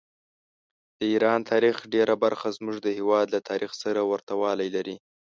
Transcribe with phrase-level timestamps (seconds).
[0.97, 4.95] د ایران تاریخ ډېره برخه زموږ د هېواد له تاریخ سره ورته والي لري.